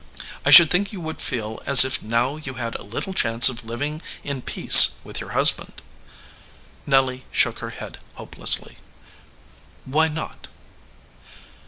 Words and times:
"I 0.43 0.49
should 0.49 0.71
think 0.71 0.91
you 0.91 0.99
would 0.99 1.21
feel 1.21 1.61
as 1.67 1.85
if 1.85 2.01
now 2.01 2.35
you 2.35 2.55
had 2.55 2.73
a 2.73 2.81
little 2.81 3.13
chance 3.13 3.49
of 3.49 3.63
living 3.63 4.01
in 4.23 4.41
peace 4.41 4.95
with 5.03 5.21
your 5.21 5.33
hus 5.33 5.51
band." 5.51 5.79
Nelly 6.87 7.25
shook 7.31 7.59
her 7.59 7.69
head 7.69 7.99
hopelessly. 8.15 8.77
"Why 9.85 10.07
not?" 10.07 10.47